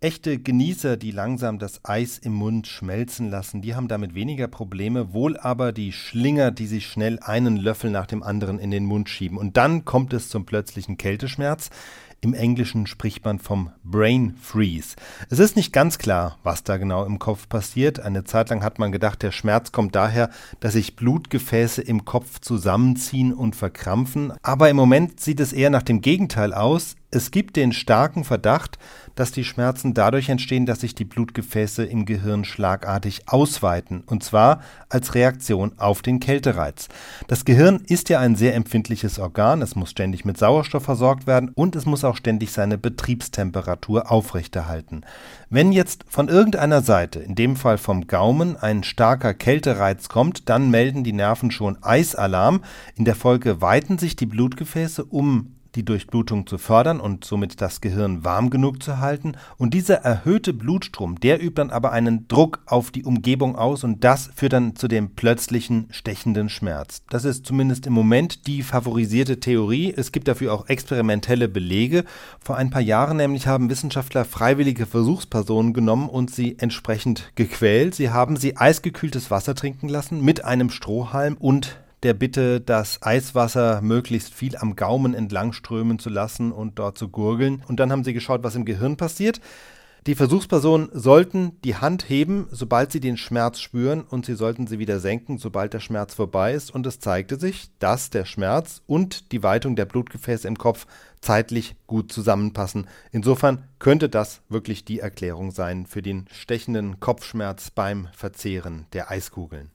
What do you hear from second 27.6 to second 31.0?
starken Verdacht, dass die Schmerzen dadurch entstehen, dass sich